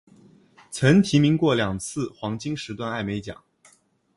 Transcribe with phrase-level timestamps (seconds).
[0.71, 3.43] 曾提名过两次黄金时段艾美奖。